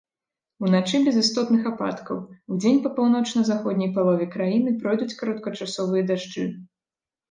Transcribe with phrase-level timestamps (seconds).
[0.69, 2.17] Уначы без істотных ападкаў,
[2.57, 6.53] удзень па паўночна-заходняй палове краіны пройдуць кароткачасовыя дажджы.